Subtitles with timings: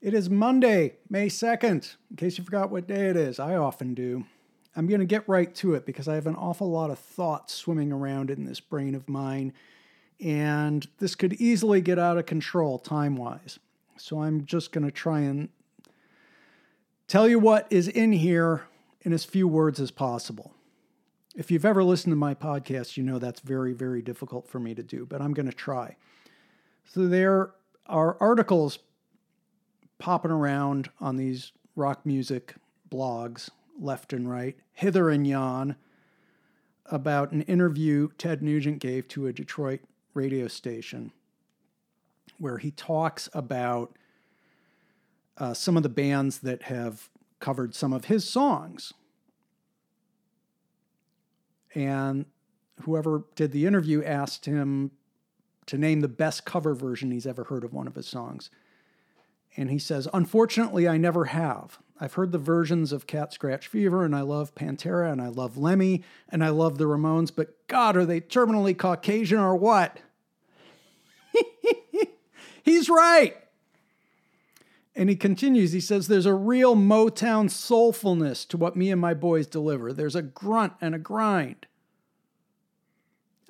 [0.00, 3.38] It is Monday, May 2nd, in case you forgot what day it is.
[3.38, 4.24] I often do.
[4.74, 7.52] I'm going to get right to it because I have an awful lot of thoughts
[7.52, 9.52] swimming around in this brain of mine,
[10.18, 13.58] and this could easily get out of control time wise.
[13.98, 15.50] So I'm just going to try and
[17.06, 18.62] tell you what is in here
[19.02, 20.54] in as few words as possible.
[21.36, 24.74] If you've ever listened to my podcast, you know that's very, very difficult for me
[24.74, 25.96] to do, but I'm going to try.
[26.86, 27.50] So there
[27.84, 28.78] are articles
[30.00, 32.54] popping around on these rock music
[32.90, 35.76] blogs left and right, hither and yon,
[36.86, 39.80] about an interview Ted Nugent gave to a Detroit
[40.12, 41.12] radio station
[42.38, 43.96] where he talks about
[45.38, 48.92] uh, some of the bands that have covered some of his songs.
[51.74, 52.26] And
[52.82, 54.90] whoever did the interview asked him
[55.66, 58.50] to name the best cover version he's ever heard of one of his songs.
[59.56, 61.78] And he says, Unfortunately, I never have.
[62.00, 65.58] I've heard the versions of Cat Scratch Fever, and I love Pantera, and I love
[65.58, 70.00] Lemmy, and I love the Ramones, but God, are they terminally Caucasian or what?
[72.62, 73.36] He's right.
[74.96, 79.14] And he continues, he says, There's a real Motown soulfulness to what me and my
[79.14, 79.92] boys deliver.
[79.92, 81.66] There's a grunt and a grind.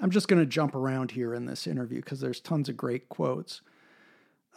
[0.00, 3.08] I'm just going to jump around here in this interview because there's tons of great
[3.08, 3.60] quotes.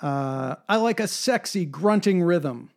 [0.01, 2.71] Uh, I like a sexy grunting rhythm.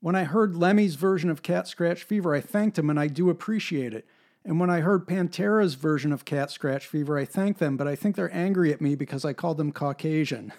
[0.00, 3.28] When I heard Lemmy's version of Cat Scratch Fever, I thanked him and I do
[3.28, 4.06] appreciate it.
[4.44, 7.96] And when I heard Pantera's version of Cat Scratch Fever, I thanked them, but I
[7.96, 10.52] think they're angry at me because I called them Caucasian.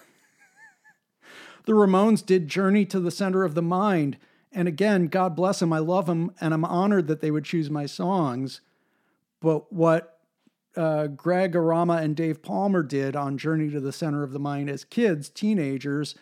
[1.64, 4.18] the Ramones did Journey to the Center of the Mind.
[4.52, 5.72] And again, God bless them.
[5.72, 8.60] I love them and I'm honored that they would choose my songs.
[9.40, 10.17] But what
[10.78, 14.70] uh, Greg Arama and Dave Palmer did on Journey to the Center of the Mind
[14.70, 16.14] as kids, teenagers,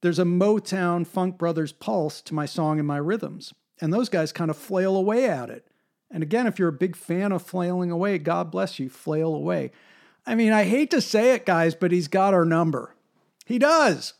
[0.00, 3.54] there's a Motown Funk Brothers pulse to my song and my rhythms.
[3.80, 5.68] And those guys kind of flail away at it.
[6.10, 9.70] And again, if you're a big fan of flailing away, God bless you, flail away.
[10.26, 12.96] I mean, I hate to say it, guys, but he's got our number.
[13.46, 14.14] He does.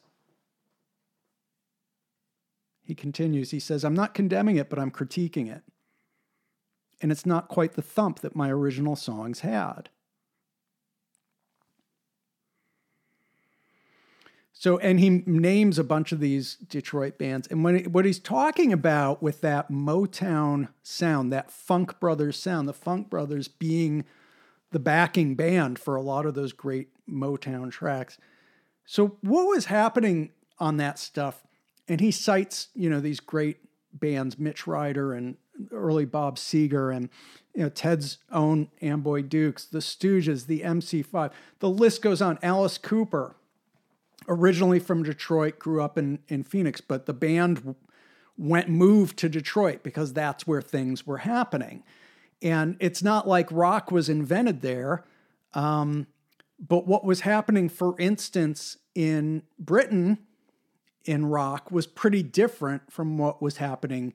[2.84, 5.62] He continues, he says, I'm not condemning it, but I'm critiquing it
[7.00, 9.88] and it's not quite the thump that my original songs had.
[14.52, 17.46] So, and he names a bunch of these Detroit bands.
[17.46, 22.72] And when what he's talking about with that Motown sound, that Funk Brothers sound, the
[22.72, 24.04] Funk Brothers being
[24.72, 28.18] the backing band for a lot of those great Motown tracks.
[28.84, 31.44] So, what was happening on that stuff?
[31.86, 33.58] And he cites, you know, these great
[33.92, 35.36] bands, Mitch Ryder and
[35.72, 37.08] early Bob Seger and
[37.54, 41.30] you know Ted's own Amboy Dukes, the Stooges, the MC5.
[41.58, 42.38] The list goes on.
[42.42, 43.36] Alice Cooper,
[44.28, 47.74] originally from Detroit, grew up in in Phoenix, but the band
[48.36, 51.82] went moved to Detroit because that's where things were happening.
[52.40, 55.04] And it's not like rock was invented there.
[55.54, 56.06] Um,
[56.60, 60.18] but what was happening, for instance, in Britain
[61.04, 64.12] in rock was pretty different from what was happening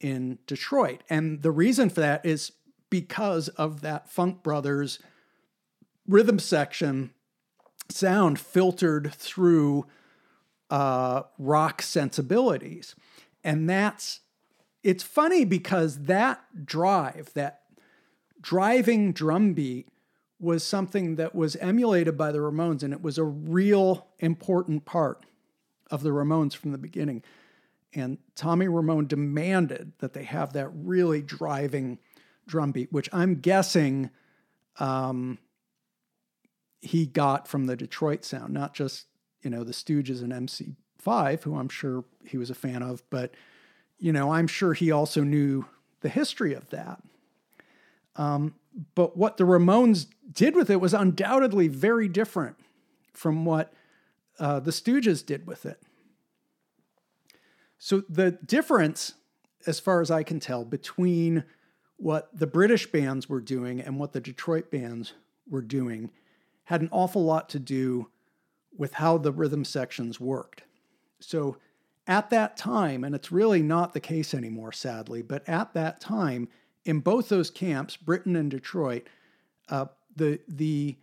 [0.00, 1.02] in Detroit.
[1.08, 2.52] And the reason for that is
[2.90, 4.98] because of that Funk Brothers
[6.06, 7.10] rhythm section
[7.88, 9.86] sound filtered through
[10.70, 12.94] uh, rock sensibilities.
[13.42, 14.20] And that's,
[14.82, 17.60] it's funny because that drive, that
[18.40, 19.88] driving drum beat,
[20.38, 25.24] was something that was emulated by the Ramones, and it was a real important part
[25.90, 27.22] of the Ramones from the beginning.
[27.94, 31.98] And Tommy Ramone demanded that they have that really driving
[32.46, 34.10] drum beat, which I'm guessing
[34.78, 35.38] um,
[36.80, 39.06] he got from the Detroit sound, not just,
[39.42, 43.32] you know, the Stooges and MC5, who I'm sure he was a fan of, but,
[43.98, 45.66] you know, I'm sure he also knew
[46.00, 47.02] the history of that.
[48.16, 48.54] Um,
[48.94, 52.56] but what the Ramones did with it was undoubtedly very different
[53.12, 53.72] from what
[54.38, 55.82] uh, the Stooges did with it.
[57.78, 59.14] So the difference,
[59.66, 61.44] as far as I can tell, between
[61.96, 65.14] what the British bands were doing and what the Detroit bands
[65.48, 66.10] were doing
[66.64, 68.08] had an awful lot to do
[68.76, 70.62] with how the rhythm sections worked.
[71.20, 71.56] So
[72.06, 76.48] at that time, and it's really not the case anymore, sadly, but at that time,
[76.84, 79.08] in both those camps, Britain and Detroit,
[79.68, 80.96] uh, the the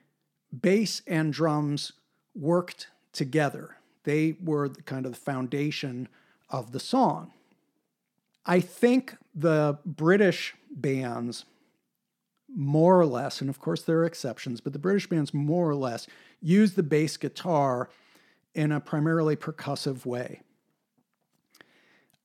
[0.61, 1.93] bass and drums
[2.35, 3.77] worked together.
[4.03, 6.09] They were the, kind of the foundation
[6.49, 7.31] of the song.
[8.45, 11.45] I think the British bands,
[12.53, 15.75] more or less, and of course there are exceptions, but the British bands more or
[15.75, 16.07] less
[16.41, 17.89] use the bass guitar
[18.53, 20.41] in a primarily percussive way.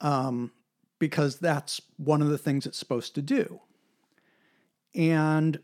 [0.01, 0.53] Um,
[0.99, 3.61] because that's one of the things it's supposed to do.
[4.95, 5.61] And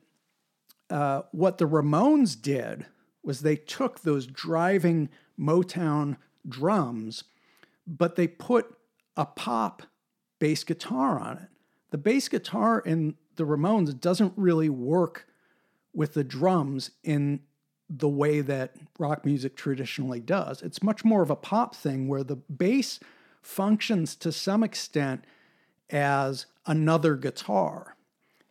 [0.91, 2.87] uh, what the Ramones did
[3.25, 6.17] was they took those driving Motown
[6.49, 7.25] drums,
[7.87, 8.77] but they put
[9.17, 9.83] a pop
[10.39, 11.49] bass guitar on it.
[11.91, 15.27] The bass guitar in the Ramones doesn't really work
[15.93, 17.41] with the drums in
[17.89, 20.63] the way that rock music traditionally does.
[20.63, 22.99] It's much more of a pop thing where the bass
[23.43, 25.25] functions to some extent
[25.91, 27.97] as another guitar.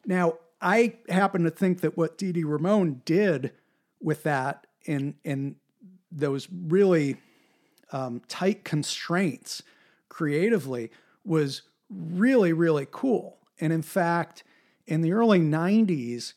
[0.05, 3.51] Now, I happen to think that what Dee Ramone did
[4.03, 5.55] with that in in
[6.11, 7.17] those really
[7.91, 9.63] um, tight constraints
[10.09, 10.91] creatively
[11.25, 13.37] was really really cool.
[13.59, 14.43] And in fact,
[14.85, 16.33] in the early '90s,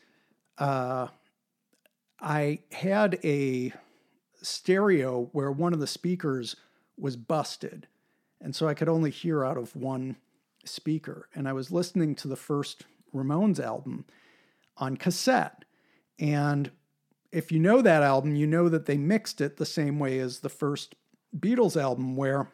[0.59, 1.09] uh,
[2.21, 3.73] I had a
[4.43, 6.57] stereo where one of the speakers
[6.97, 7.89] was busted,
[8.41, 10.17] and so I could only hear out of one
[10.65, 11.29] speaker.
[11.35, 12.85] And I was listening to the first
[13.15, 14.05] Ramones album
[14.77, 15.65] on cassette.
[16.19, 16.71] And
[17.37, 20.41] if you know that album, you know that they mixed it the same way as
[20.41, 20.95] the first
[21.39, 22.51] Beatles album, where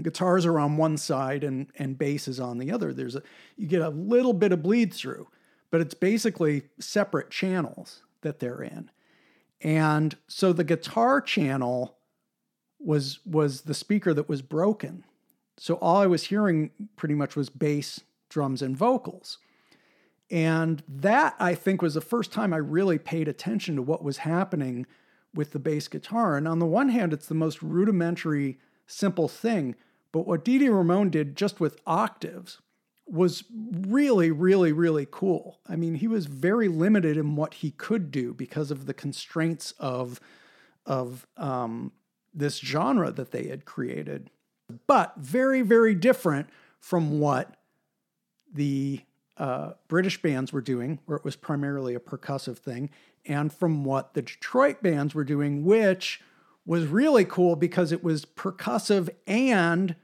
[0.00, 2.92] guitars are on one side and, and bass is on the other.
[2.92, 3.22] There's a
[3.56, 5.26] you get a little bit of bleed through,
[5.72, 8.88] but it's basically separate channels that they're in.
[9.60, 11.96] And so the guitar channel
[12.78, 15.02] was was the speaker that was broken.
[15.56, 19.38] So all I was hearing pretty much was bass, drums, and vocals.
[20.30, 24.18] And that, I think, was the first time I really paid attention to what was
[24.18, 24.86] happening
[25.34, 26.36] with the bass guitar.
[26.36, 29.74] And on the one hand, it's the most rudimentary, simple thing.
[30.12, 32.60] But what Dee Ramone did just with octaves
[33.06, 35.60] was really, really, really cool.
[35.66, 39.72] I mean, he was very limited in what he could do because of the constraints
[39.78, 40.20] of,
[40.84, 41.92] of um,
[42.34, 44.30] this genre that they had created.
[44.86, 46.48] But very, very different
[46.80, 47.56] from what
[48.52, 49.00] the
[49.38, 52.90] uh, British bands were doing, where it was primarily a percussive thing,
[53.24, 56.20] and from what the Detroit bands were doing, which
[56.66, 59.96] was really cool because it was percussive and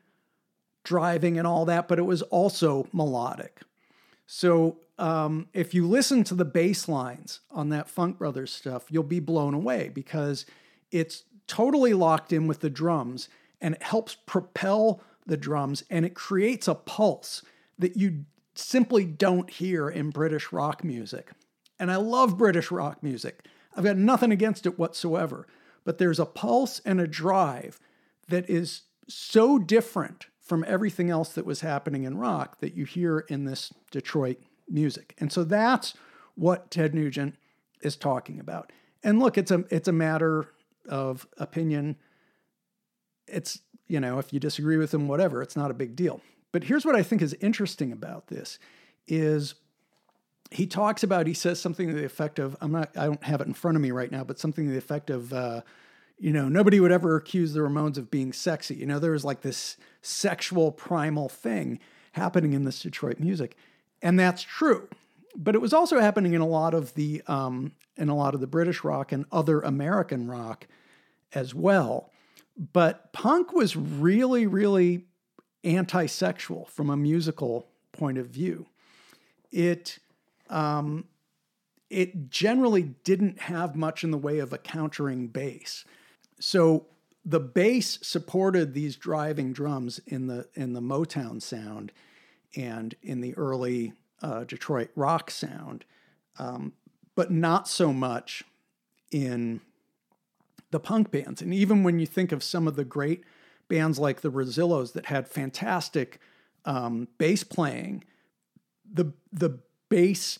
[0.85, 3.61] driving and all that, but it was also melodic.
[4.27, 9.03] So um, if you listen to the bass lines on that Funk Brothers stuff, you'll
[9.03, 10.47] be blown away because
[10.91, 13.29] it's totally locked in with the drums
[13.61, 17.43] and it helps propel the drums and it creates a pulse
[17.79, 21.31] that you simply don't hear in British rock music.
[21.79, 23.47] And I love British rock music.
[23.77, 25.47] I've got nothing against it whatsoever.
[25.85, 27.81] But there's a pulse and a drive
[28.29, 33.21] that is so different from everything else that was happening in rock that you hear
[33.21, 35.15] in this Detroit music.
[35.19, 35.95] And so that's
[36.35, 37.37] what Ted Nugent
[37.83, 38.73] is talking about.
[39.03, 40.49] And look, it's a it's a matter
[40.89, 41.97] of opinion.
[43.27, 46.21] It's, you know, if you disagree with him, whatever, it's not a big deal.
[46.55, 48.61] But here's what I think is interesting about this
[49.09, 49.57] is
[50.53, 53.41] he talks about he says something to the effect of I'm not I don't have
[53.41, 55.63] it in front of me right now, but something to the effect of uh,
[56.17, 58.77] you know nobody would ever accuse the Ramones of being sexy.
[58.77, 61.81] You know there was like this sexual primal thing
[62.13, 63.57] happening in this Detroit music,
[64.01, 64.89] and that's true.
[65.35, 68.41] But it was also happening in a lot of the um, in a lot of
[68.41, 70.69] the British rock and other American rock
[71.33, 72.13] as well.
[72.57, 75.07] But punk was really, really
[75.65, 78.67] anti sexual from a musical point of view.
[79.51, 79.99] It,
[80.51, 81.05] um,
[81.91, 85.85] it generally didn't have much in the way of a countering bass.
[86.41, 86.87] So
[87.25, 91.93] the bass supported these driving drums in the in the Motown sound
[92.57, 93.93] and in the early
[94.23, 95.85] uh, Detroit rock sound,
[96.39, 96.73] um,
[97.15, 98.45] but not so much
[99.11, 99.61] in
[100.71, 101.41] the punk bands.
[101.41, 103.23] And even when you think of some of the great
[103.69, 106.21] bands like the Rezillos that had fantastic
[106.65, 108.05] um, bass playing,
[108.91, 110.39] the the bass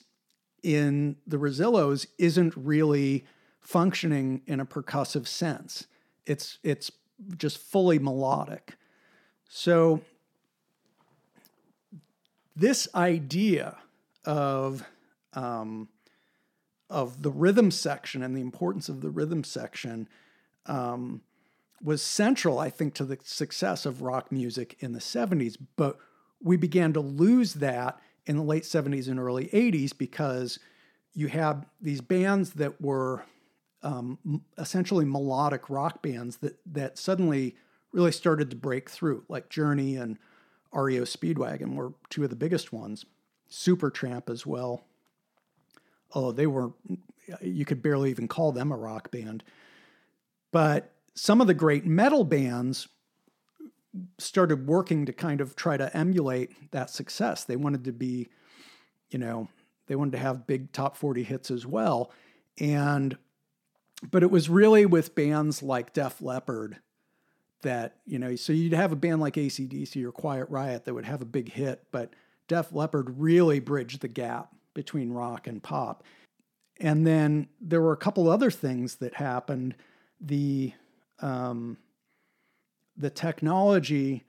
[0.63, 3.25] in the Rezillos isn't really
[3.61, 5.87] functioning in a percussive sense.
[6.27, 6.91] It's it's
[7.37, 8.77] just fully melodic.
[9.49, 10.01] So
[12.57, 13.77] this idea
[14.25, 14.85] of
[15.35, 15.89] um,
[16.89, 20.09] of the rhythm section and the importance of the rhythm section
[20.67, 21.23] um,
[21.85, 25.57] was central, I think, to the success of rock music in the 70s.
[25.77, 25.99] But
[26.43, 30.59] we began to lose that in the late 70s and early 80s because
[31.13, 33.25] you had these bands that were
[33.83, 37.55] um, essentially melodic rock bands that that suddenly
[37.93, 40.19] really started to break through, like Journey and
[40.73, 43.05] REO Speedwagon were two of the biggest ones.
[43.51, 44.85] Supertramp as well.
[46.15, 46.73] Oh, they were,
[47.41, 49.45] you could barely even call them a rock band.
[50.51, 52.89] But some of the great metal bands
[54.19, 57.45] started working to kind of try to emulate that success.
[57.45, 58.29] They wanted to be,
[59.11, 59.49] you know,
[59.87, 62.11] they wanted to have big top 40 hits as well.
[62.59, 63.17] And,
[64.11, 66.79] but it was really with bands like Def Leppard
[67.63, 71.05] that, you know, so you'd have a band like ACDC or Quiet Riot that would
[71.05, 72.13] have a big hit, but
[72.49, 76.03] Def Leppard really bridged the gap between rock and pop.
[76.81, 79.77] And then there were a couple other things that happened.
[80.21, 80.73] The,
[81.21, 81.77] um,
[82.97, 84.25] the technology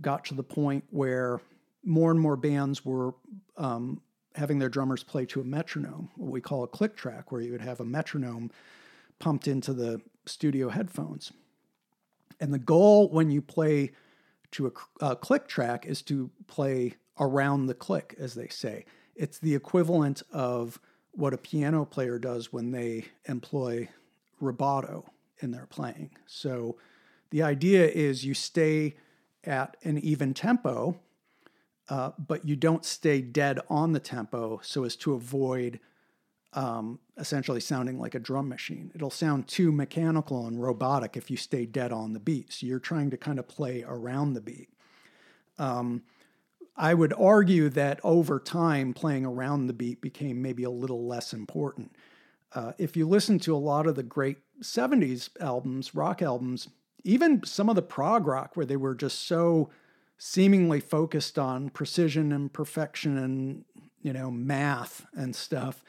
[0.00, 1.40] got to the point where
[1.84, 3.14] more and more bands were
[3.56, 4.00] um,
[4.34, 7.52] having their drummers play to a metronome, what we call a click track, where you
[7.52, 8.50] would have a metronome
[9.18, 11.32] pumped into the studio headphones.
[12.40, 13.92] And the goal when you play
[14.52, 14.66] to
[15.00, 18.84] a, a click track is to play around the click, as they say.
[19.14, 20.78] It's the equivalent of
[21.12, 23.88] what a piano player does when they employ
[24.42, 25.04] rubato
[25.40, 26.10] in their playing.
[26.26, 26.76] So
[27.30, 28.96] the idea is you stay
[29.44, 30.98] at an even tempo,
[31.88, 35.78] uh, but you don't stay dead on the tempo so as to avoid
[36.52, 38.90] um, essentially sounding like a drum machine.
[38.94, 42.52] It'll sound too mechanical and robotic if you stay dead on the beat.
[42.52, 44.70] So you're trying to kind of play around the beat.
[45.58, 46.02] Um,
[46.76, 51.32] I would argue that over time, playing around the beat became maybe a little less
[51.32, 51.94] important.
[52.56, 56.68] Uh, if you listen to a lot of the great 70s albums, rock albums,
[57.04, 59.68] even some of the prog rock where they were just so
[60.16, 63.64] seemingly focused on precision and perfection and
[64.00, 65.84] you know math and stuff.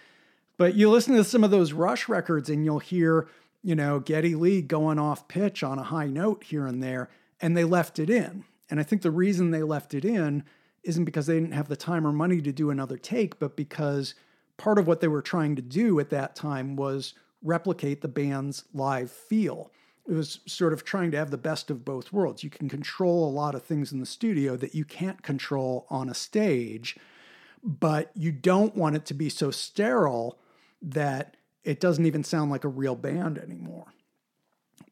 [0.57, 3.29] But you listen to some of those rush records and you'll hear
[3.63, 7.09] you know geddy lee going off pitch on a high note here and there
[7.39, 8.43] and they left it in.
[8.69, 10.43] And i think the reason they left it in
[10.83, 14.13] isn't because they didn't have the time or money to do another take but because
[14.57, 18.65] part of what they were trying to do at that time was replicate the band's
[18.73, 19.71] live feel
[20.07, 22.43] it was sort of trying to have the best of both worlds.
[22.43, 26.09] You can control a lot of things in the studio that you can't control on
[26.09, 26.95] a stage,
[27.61, 30.39] but you don't want it to be so sterile
[30.81, 33.93] that it doesn't even sound like a real band anymore.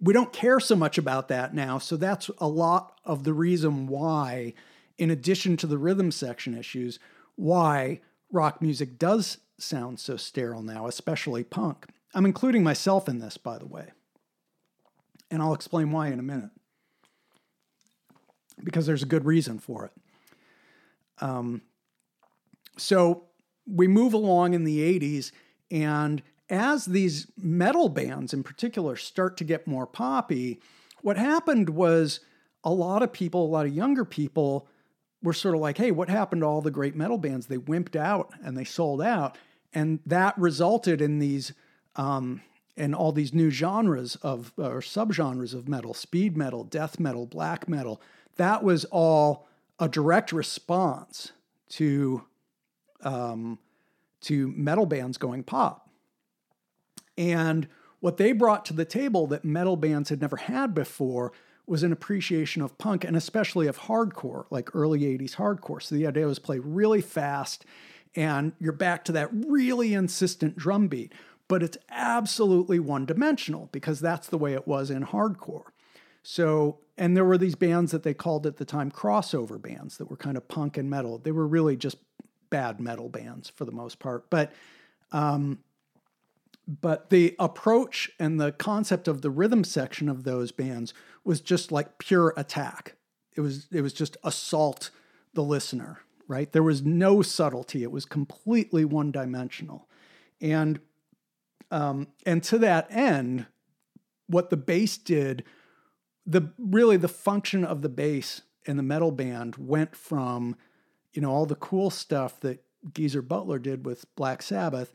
[0.02, 3.88] We don't care so much about that now, so that's a lot of the reason
[3.88, 4.54] why,
[4.98, 7.00] in addition to the rhythm section issues,
[7.36, 8.02] why
[8.36, 11.88] rock music does sound so sterile now, especially punk.
[12.14, 13.88] I'm including myself in this, by the way.
[15.32, 16.52] And I'll explain why in a minute.
[18.64, 19.92] Because there's a good reason for it.
[21.20, 21.62] Um,
[22.78, 23.24] so
[23.66, 25.32] we move along in the 80s,
[25.72, 30.62] and as these metal bands in particular start to get more poppy,
[31.02, 32.20] what happened was
[32.64, 34.68] a lot of people, a lot of younger people,
[35.26, 37.48] were sort of like, hey, what happened to all the great metal bands?
[37.48, 39.38] They wimped out and they sold out.
[39.74, 41.52] And that resulted in these
[41.98, 42.42] um,
[42.78, 47.68] and all these new genres of or subgenres of metal, speed metal, death metal, black
[47.68, 48.02] metal.
[48.36, 49.48] That was all
[49.80, 51.32] a direct response
[51.70, 52.24] to
[53.02, 53.60] um,
[54.22, 55.90] to metal bands going pop.
[57.18, 57.68] And
[58.00, 61.32] what they brought to the table that metal bands had never had before
[61.68, 65.82] was an appreciation of punk and especially of hardcore, like early 80s hardcore.
[65.82, 67.66] So the idea was play really fast
[68.16, 71.12] and you're back to that really insistent drum beat
[71.48, 75.66] but it's absolutely one dimensional because that's the way it was in hardcore.
[76.24, 80.10] So, and there were these bands that they called at the time crossover bands that
[80.10, 81.20] were kind of punk and metal.
[81.20, 81.98] They were really just
[82.50, 84.30] bad metal bands for the most part.
[84.30, 84.52] But,
[85.12, 85.60] um,
[86.68, 90.94] but the approach and the concept of the rhythm section of those bands
[91.24, 92.96] was just like pure attack.
[93.36, 94.90] It was it was just assault
[95.34, 96.52] the listener, right?
[96.52, 97.84] There was no subtlety.
[97.84, 99.88] It was completely one dimensional.
[100.42, 100.80] And
[101.72, 103.48] um, and to that end,
[104.28, 105.44] what the bass did,
[106.26, 110.56] the really the function of the bass in the metal band went from,
[111.14, 114.94] you know, all the cool stuff that Geezer Butler did with Black Sabbath,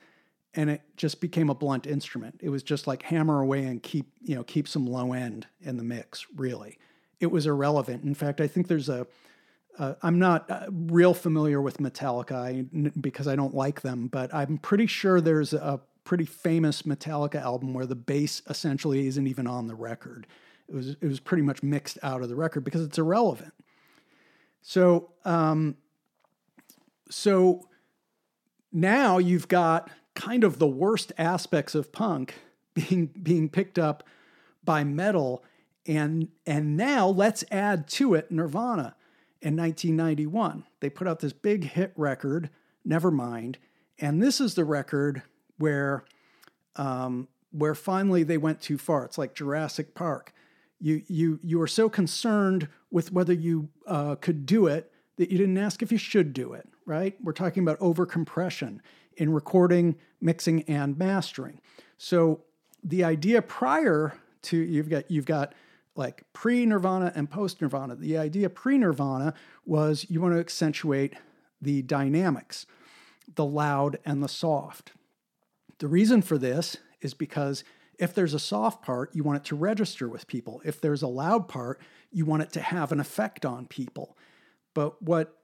[0.54, 2.40] and it just became a blunt instrument.
[2.42, 5.76] It was just like hammer away and keep, you know, keep some low end in
[5.76, 6.26] the mix.
[6.37, 6.78] Really,
[7.21, 8.04] it was irrelevant.
[8.04, 9.07] In fact, I think there's a
[10.02, 14.59] I'm not uh, real familiar with Metallica I, because I don't like them, but I'm
[14.59, 19.69] pretty sure there's a pretty famous Metallica album where the bass essentially isn't even on
[19.69, 20.26] the record.
[20.69, 23.54] It was it was pretty much mixed out of the record because it's irrelevant.
[24.62, 25.76] So um,
[27.09, 27.66] so
[28.73, 32.35] now you've got kind of the worst aspects of punk
[32.75, 34.05] being being picked up
[34.64, 35.45] by metal
[35.87, 38.95] and and now let's add to it Nirvana
[39.43, 40.64] in 1991.
[40.81, 42.50] They put out this big hit record,
[42.87, 43.57] Nevermind,
[43.99, 45.23] and this is the record
[45.59, 46.05] where
[46.76, 49.05] um, where finally they went too far.
[49.05, 50.33] It's like Jurassic Park.
[50.79, 55.38] You you you were so concerned with whether you uh, could do it that you
[55.38, 56.69] didn't ask if you should do it.
[56.87, 57.17] Right?
[57.23, 58.81] We're talking about overcompression
[59.21, 61.61] in recording, mixing, and mastering.
[61.99, 62.45] So
[62.83, 65.55] the idea prior to you've got you've got
[65.95, 67.97] like pre-nirvana and post-nirvana.
[67.97, 69.35] The idea pre-nirvana
[69.67, 71.15] was you want to accentuate
[71.61, 72.65] the dynamics,
[73.35, 74.93] the loud and the soft.
[75.79, 77.65] The reason for this is because
[77.99, 80.62] if there's a soft part, you want it to register with people.
[80.65, 84.17] If there's a loud part, you want it to have an effect on people.
[84.73, 85.37] But what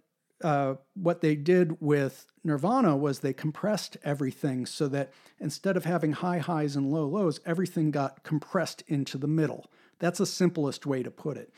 [0.43, 6.13] uh, what they did with Nirvana was they compressed everything so that instead of having
[6.13, 9.71] high highs and low lows, everything got compressed into the middle.
[9.99, 11.53] That's the simplest way to put it.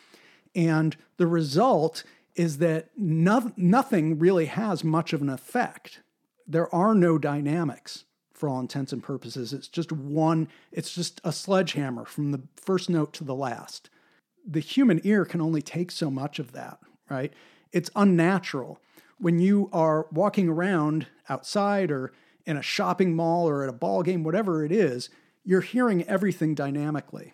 [0.54, 2.04] And the result
[2.36, 6.00] is that no, nothing really has much of an effect.
[6.46, 9.52] There are no dynamics for all intents and purposes.
[9.52, 13.90] It's just one, it's just a sledgehammer from the first note to the last.
[14.46, 16.78] The human ear can only take so much of that,
[17.10, 17.32] right?
[17.72, 18.80] It's unnatural.
[19.18, 22.12] When you are walking around outside or
[22.46, 25.10] in a shopping mall or at a ball game, whatever it is,
[25.44, 27.32] you're hearing everything dynamically.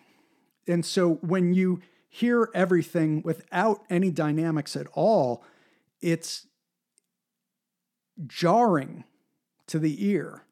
[0.67, 5.43] And so when you hear everything without any dynamics at all,
[6.01, 6.47] it's
[8.25, 9.03] jarring
[9.67, 10.43] to the ear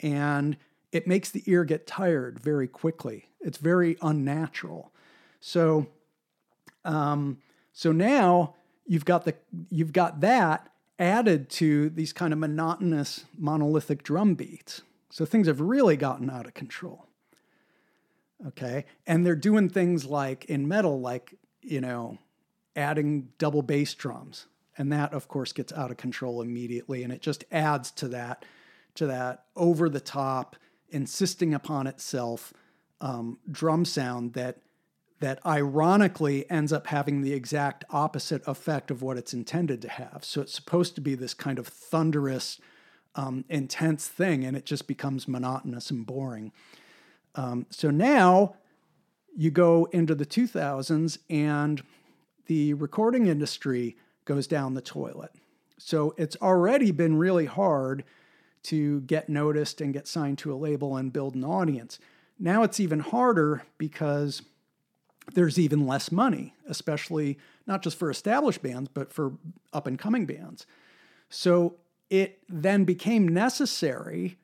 [0.00, 0.56] and
[0.92, 3.28] it makes the ear get tired very quickly.
[3.40, 4.92] It's very unnatural.
[5.40, 5.86] So,
[6.84, 7.38] um,
[7.72, 8.55] so now
[8.86, 9.34] you've got the
[9.70, 14.82] you've got that added to these kind of monotonous monolithic drum beats.
[15.10, 17.06] So things have really gotten out of control.
[18.48, 22.18] Okay, and they're doing things like in metal, like you know,
[22.74, 27.22] adding double bass drums, and that of course gets out of control immediately, and it
[27.22, 28.44] just adds to that
[28.94, 30.56] to that over the top,
[30.90, 32.52] insisting upon itself
[33.00, 34.58] um, drum sound that
[35.20, 40.18] that ironically ends up having the exact opposite effect of what it's intended to have.
[40.22, 42.60] So it's supposed to be this kind of thunderous,
[43.14, 46.52] um, intense thing, and it just becomes monotonous and boring.
[47.34, 48.56] Um, so now
[49.34, 51.82] you go into the 2000s, and
[52.46, 55.30] the recording industry goes down the toilet.
[55.78, 58.04] So it's already been really hard
[58.64, 61.98] to get noticed and get signed to a label and build an audience.
[62.38, 64.42] Now it's even harder because
[65.34, 69.32] there's even less money, especially not just for established bands, but for
[69.72, 70.66] up and coming bands.
[71.28, 71.76] So
[72.10, 74.38] it then became necessary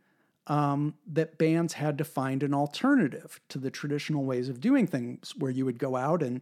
[0.49, 5.35] um, that bands had to find an alternative to the traditional ways of doing things,
[5.39, 6.41] where you would go out and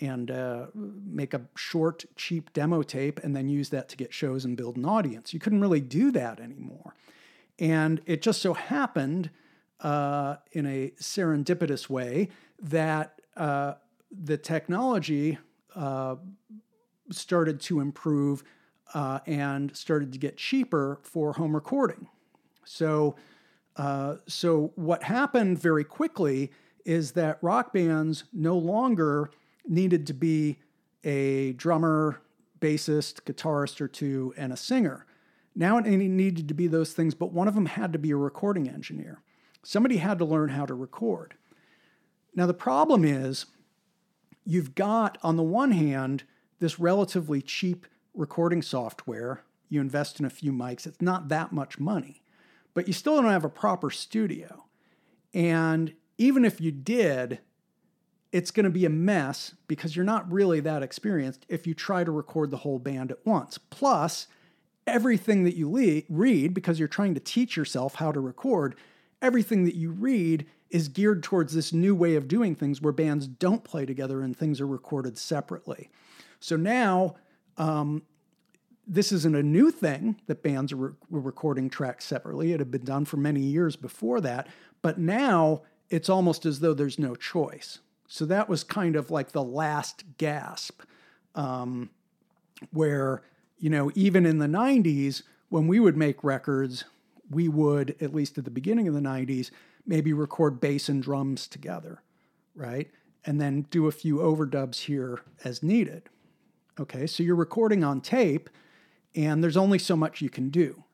[0.00, 4.44] and uh, make a short, cheap demo tape and then use that to get shows
[4.44, 5.32] and build an audience.
[5.32, 6.94] You couldn't really do that anymore.
[7.58, 9.30] And it just so happened
[9.80, 13.74] uh, in a serendipitous way that uh,
[14.12, 15.38] the technology
[15.74, 16.16] uh,
[17.10, 18.42] started to improve
[18.94, 22.06] uh, and started to get cheaper for home recording.
[22.64, 23.16] So,
[23.76, 26.52] uh, so what happened very quickly
[26.84, 29.30] is that rock bands no longer
[29.66, 30.58] needed to be
[31.04, 32.20] a drummer,
[32.60, 35.06] bassist, guitarist, or two, and a singer.
[35.54, 38.16] Now it needed to be those things, but one of them had to be a
[38.16, 39.20] recording engineer.
[39.62, 41.34] Somebody had to learn how to record.
[42.34, 43.46] Now, the problem is
[44.44, 46.24] you've got, on the one hand,
[46.58, 49.42] this relatively cheap recording software.
[49.68, 52.22] You invest in a few mics, it's not that much money,
[52.74, 54.64] but you still don't have a proper studio.
[55.32, 57.40] And even if you did,
[58.32, 62.04] it's going to be a mess because you're not really that experienced if you try
[62.04, 63.58] to record the whole band at once.
[63.58, 64.26] Plus,
[64.86, 68.74] everything that you le- read, because you're trying to teach yourself how to record,
[69.20, 73.26] everything that you read is geared towards this new way of doing things where bands
[73.26, 75.90] don't play together and things are recorded separately.
[76.40, 77.16] So now,
[77.58, 78.02] um,
[78.86, 82.52] this isn't a new thing that bands are re- recording tracks separately.
[82.52, 84.48] It had been done for many years before that,
[84.80, 87.78] but now it's almost as though there's no choice.
[88.08, 90.82] So that was kind of like the last gasp,
[91.34, 91.90] um,
[92.72, 93.22] where
[93.62, 96.84] you know, even in the 90s, when we would make records,
[97.30, 99.52] we would, at least at the beginning of the 90s,
[99.86, 102.02] maybe record bass and drums together,
[102.54, 102.90] right?
[103.24, 106.08] And then do a few overdubs here as needed.
[106.80, 108.48] Okay, so you're recording on tape,
[109.14, 110.84] and there's only so much you can do.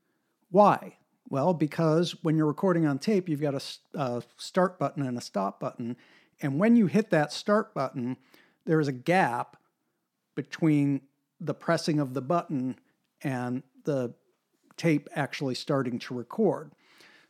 [0.51, 0.97] Why?
[1.29, 3.63] Well, because when you're recording on tape, you've got a,
[3.95, 5.97] a start button and a stop button.
[6.41, 8.17] And when you hit that start button,
[8.65, 9.57] there is a gap
[10.35, 11.03] between
[11.41, 12.77] the pressing of the button
[13.23, 14.15] and the
[14.77, 16.73] tape actually starting to record.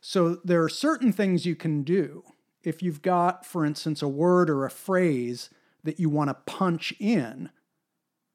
[0.01, 2.23] So there are certain things you can do.
[2.63, 5.49] If you've got, for instance, a word or a phrase
[5.83, 7.49] that you want to punch in,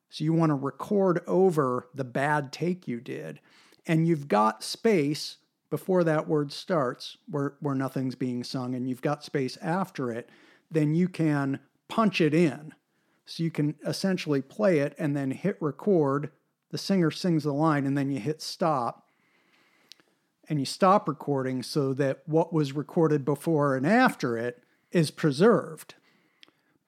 [0.09, 3.41] so you want to record over the bad take you did,
[3.87, 5.39] and you've got space
[5.71, 10.29] before that word starts where, where nothing's being sung, and you've got space after it,
[10.71, 12.73] then you can punch it in.
[13.27, 16.31] So you can essentially play it and then hit record.
[16.71, 19.04] The singer sings the line, and then you hit stop
[20.49, 25.95] and you stop recording so that what was recorded before and after it is preserved.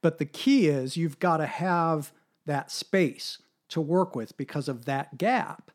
[0.03, 2.13] But the key is you've got to have
[2.45, 3.39] that space
[3.69, 5.71] to work with because of that gap.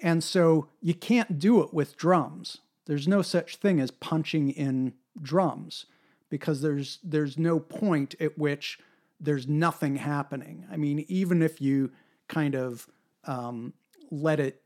[0.00, 2.58] And so you can't do it with drums.
[2.86, 5.86] There's no such thing as punching in drums
[6.30, 8.78] because there's there's no point at which
[9.20, 10.64] there's nothing happening.
[10.70, 11.90] I mean, even if you
[12.28, 12.86] kind of
[13.24, 13.72] um,
[14.10, 14.62] let it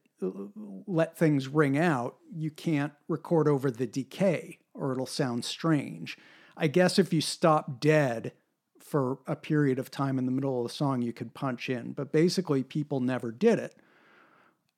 [0.86, 6.16] let things ring out, you can't record over the decay or it'll sound strange.
[6.56, 8.32] I guess if you stop dead
[8.80, 11.92] for a period of time in the middle of the song, you could punch in,
[11.92, 13.76] but basically, people never did it.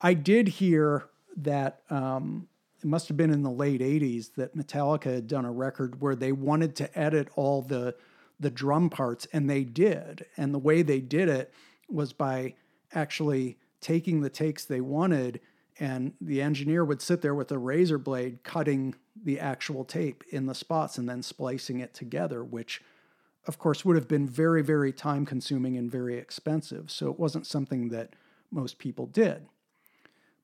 [0.00, 2.48] I did hear that um,
[2.82, 6.14] it must have been in the late 80s that Metallica had done a record where
[6.14, 7.94] they wanted to edit all the
[8.40, 11.54] the drum parts and they did and the way they did it
[11.88, 12.52] was by
[12.92, 15.40] actually taking the takes they wanted,
[15.78, 20.46] and the engineer would sit there with a razor blade cutting the actual tape in
[20.46, 22.80] the spots and then splicing it together, which
[23.46, 26.90] of course would have been very, very time consuming and very expensive.
[26.90, 28.16] So it wasn't something that
[28.50, 29.48] most people did.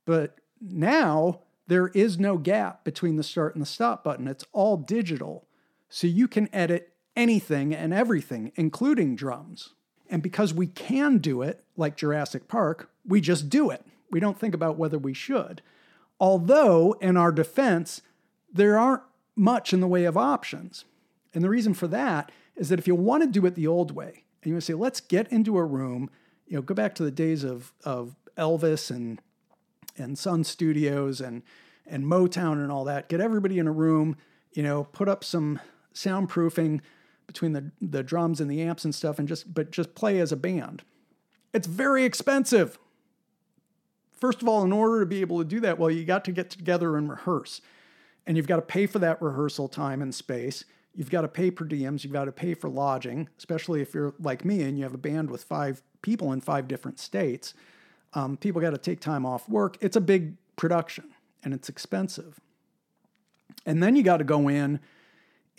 [0.04, 4.76] But now there is no gap between the start and the stop button, it's all
[4.76, 5.46] digital.
[5.88, 9.72] So you can edit anything and everything, including drums.
[10.10, 13.86] And because we can do it, like Jurassic Park, we just do it.
[14.10, 15.62] We don't think about whether we should.
[16.18, 18.02] Although, in our defense,
[18.52, 19.02] there aren't
[19.36, 20.84] much in the way of options.
[21.32, 23.92] And the reason for that is that if you want to do it the old
[23.92, 26.10] way, and you say, let's get into a room,
[26.46, 29.20] you know, go back to the days of, of Elvis and
[29.98, 31.42] and Sun Studios and
[31.86, 34.16] and Motown and all that, get everybody in a room,
[34.52, 35.60] you know, put up some
[35.92, 36.80] soundproofing,
[37.30, 40.32] between the, the drums and the amps and stuff and just but just play as
[40.32, 40.82] a band.
[41.54, 42.76] It's very expensive.
[44.12, 46.32] First of all, in order to be able to do that, well, you got to
[46.32, 47.60] get together and rehearse.
[48.26, 50.64] And you've got to pay for that rehearsal time and space.
[50.92, 54.12] You've got to pay per diems, you've got to pay for lodging, especially if you're
[54.18, 57.54] like me and you have a band with five people in five different states.
[58.12, 59.78] Um, people got to take time off work.
[59.80, 61.04] It's a big production
[61.44, 62.40] and it's expensive.
[63.64, 64.80] And then you got to go in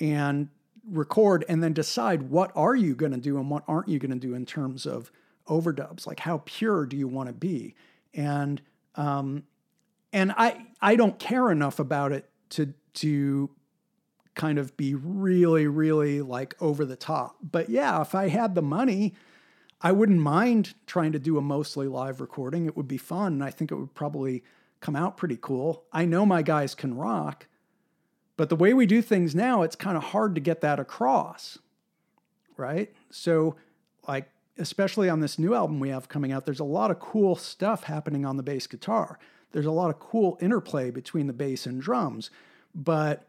[0.01, 0.49] and
[0.89, 4.11] record and then decide what are you going to do and what aren't you going
[4.11, 5.11] to do in terms of
[5.47, 6.07] overdubs?
[6.07, 7.75] Like how pure do you want to be?
[8.13, 8.61] And
[8.95, 9.43] um
[10.13, 13.49] and i i don't care enough about it to to
[14.35, 17.37] kind of be really really like over the top.
[17.41, 19.13] But yeah if i had the money
[19.81, 22.65] i wouldn't mind trying to do a mostly live recording.
[22.65, 24.43] It would be fun and i think it would probably
[24.79, 25.85] come out pretty cool.
[25.93, 27.47] I know my guys can rock
[28.41, 31.59] but the way we do things now, it's kind of hard to get that across,
[32.57, 32.91] right?
[33.11, 33.55] So,
[34.07, 37.35] like, especially on this new album we have coming out, there's a lot of cool
[37.35, 39.19] stuff happening on the bass guitar.
[39.51, 42.31] There's a lot of cool interplay between the bass and drums.
[42.73, 43.27] But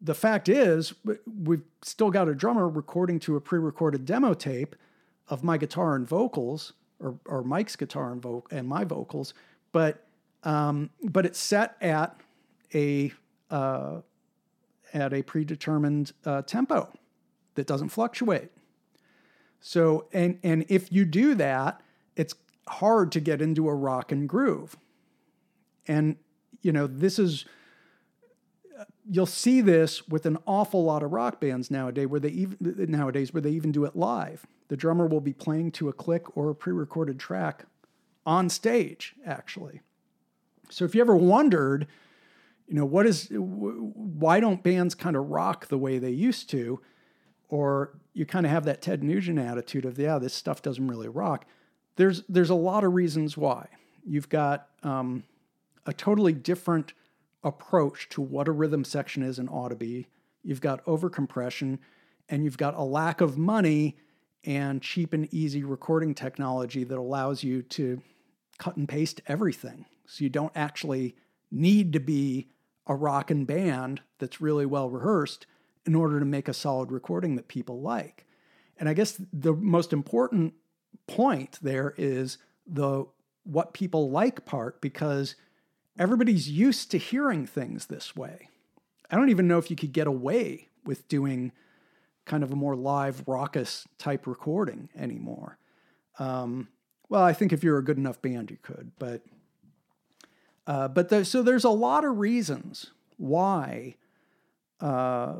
[0.00, 0.94] the fact is,
[1.26, 4.76] we've still got a drummer recording to a pre recorded demo tape
[5.28, 9.34] of my guitar and vocals, or, or Mike's guitar and, vo- and my vocals,
[9.72, 10.06] but,
[10.42, 12.18] um, but it's set at
[12.74, 13.12] a
[13.50, 14.00] uh,
[14.92, 16.92] at a predetermined uh, tempo
[17.54, 18.50] that doesn't fluctuate.
[19.60, 21.82] So, and and if you do that,
[22.16, 22.34] it's
[22.66, 24.76] hard to get into a rock and groove.
[25.86, 26.16] And
[26.62, 27.44] you know, this is
[29.08, 33.34] you'll see this with an awful lot of rock bands nowadays where they even nowadays
[33.34, 34.46] where they even do it live.
[34.68, 37.64] The drummer will be playing to a click or a pre-recorded track
[38.24, 39.80] on stage actually.
[40.70, 41.86] So if you ever wondered
[42.70, 46.80] you know what is why don't bands kind of rock the way they used to?
[47.48, 51.08] Or you kind of have that ted nugent attitude of yeah this stuff doesn't really
[51.08, 51.46] rock.
[51.96, 53.66] There's there's a lot of reasons why.
[54.06, 55.24] You've got um,
[55.84, 56.94] a totally different
[57.42, 60.06] approach to what a rhythm section is and ought to be.
[60.44, 61.80] You've got overcompression
[62.28, 63.96] and you've got a lack of money
[64.44, 68.00] and cheap and easy recording technology that allows you to
[68.58, 69.86] cut and paste everything.
[70.06, 71.16] So you don't actually
[71.50, 72.48] need to be
[72.90, 75.46] a rock and band that's really well rehearsed
[75.86, 78.26] in order to make a solid recording that people like.
[78.76, 80.54] And I guess the most important
[81.06, 83.06] point there is the
[83.44, 85.36] what people like part because
[85.98, 88.48] everybody's used to hearing things this way.
[89.08, 91.52] I don't even know if you could get away with doing
[92.26, 95.58] kind of a more live, raucous type recording anymore.
[96.18, 96.68] Um,
[97.08, 99.22] well, I think if you're a good enough band, you could, but
[100.66, 103.96] uh, but the, so there's a lot of reasons why
[104.80, 105.36] uh,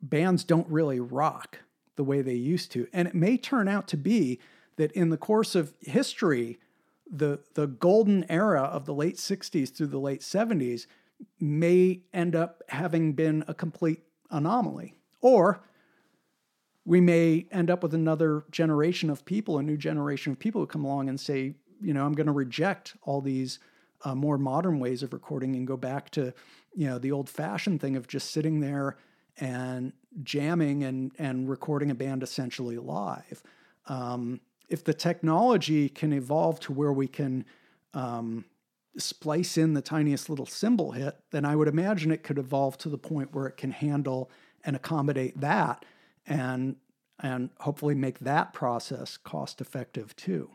[0.00, 1.58] bands don't really rock
[1.96, 4.40] the way they used to, and it may turn out to be
[4.76, 6.58] that in the course of history,
[7.10, 10.86] the the golden era of the late '60s through the late '70s
[11.38, 15.62] may end up having been a complete anomaly, or
[16.84, 20.66] we may end up with another generation of people, a new generation of people who
[20.66, 23.58] come along and say, you know, I'm going to reject all these
[24.04, 26.32] uh, more modern ways of recording and go back to,
[26.74, 28.96] you know, the old fashioned thing of just sitting there
[29.38, 33.42] and jamming and and recording a band essentially live.
[33.86, 37.44] Um, if the technology can evolve to where we can
[37.92, 38.44] um,
[38.96, 42.88] splice in the tiniest little cymbal hit, then I would imagine it could evolve to
[42.88, 44.30] the point where it can handle
[44.64, 45.84] and accommodate that
[46.26, 46.76] and
[47.22, 50.50] and hopefully make that process cost effective too.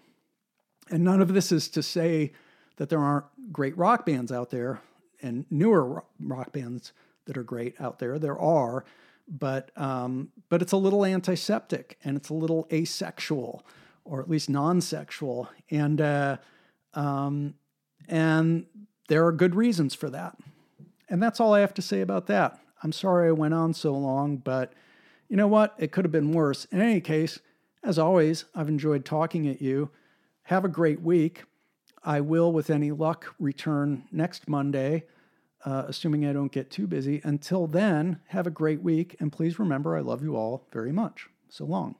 [0.90, 2.32] And none of this is to say
[2.78, 4.82] that there aren't great rock bands out there
[5.22, 6.94] and newer rock bands
[7.26, 8.20] that are great out there.
[8.20, 8.86] There are,
[9.28, 13.66] but um, but it's a little antiseptic and it's a little asexual,
[14.04, 16.38] or at least non-sexual, and uh,
[16.94, 17.56] um,
[18.08, 18.66] and
[19.08, 20.38] there are good reasons for that.
[21.10, 22.60] And that's all I have to say about that.
[22.84, 24.74] I'm sorry I went on so long, but
[25.30, 25.76] you know what?
[25.78, 26.66] It could have been worse.
[26.66, 27.40] In any case,
[27.84, 29.90] as always, I've enjoyed talking at you.
[30.44, 31.44] Have a great week.
[32.06, 35.06] I will, with any luck, return next Monday,
[35.66, 37.20] uh, assuming I don't get too busy.
[37.24, 39.16] Until then, have a great week.
[39.20, 41.28] And please remember, I love you all very much.
[41.50, 41.96] So long.